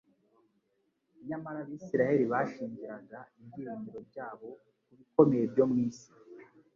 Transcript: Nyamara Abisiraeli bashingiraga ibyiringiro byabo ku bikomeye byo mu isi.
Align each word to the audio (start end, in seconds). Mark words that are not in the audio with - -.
Nyamara 1.27 1.57
Abisiraeli 1.63 2.23
bashingiraga 2.33 3.19
ibyiringiro 3.39 3.99
byabo 4.09 4.47
ku 4.85 4.91
bikomeye 4.99 5.43
byo 5.53 5.65
mu 5.69 5.75
isi. 5.87 6.09